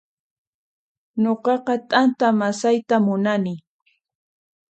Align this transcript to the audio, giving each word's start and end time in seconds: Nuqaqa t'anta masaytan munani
Nuqaqa 1.21 1.75
t'anta 1.89 2.27
masaytan 2.39 3.01
munani 3.05 3.53